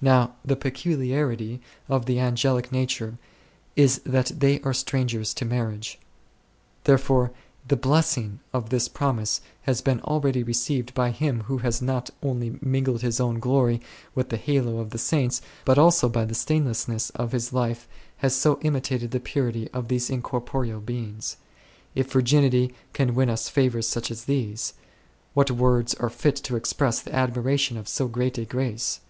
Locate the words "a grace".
28.38-29.00